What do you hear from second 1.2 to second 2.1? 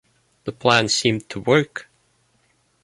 to work.